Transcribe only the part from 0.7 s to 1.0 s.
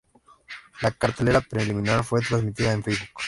La